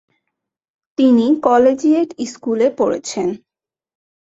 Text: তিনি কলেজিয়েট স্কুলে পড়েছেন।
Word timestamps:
তিনি 0.97 1.25
কলেজিয়েট 1.43 2.09
স্কুলে 2.25 2.67
পড়েছেন। 2.77 3.27